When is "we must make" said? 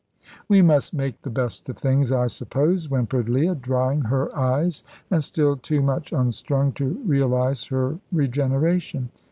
0.49-1.21